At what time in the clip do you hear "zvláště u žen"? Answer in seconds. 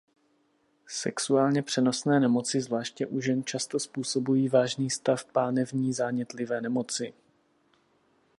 2.61-3.43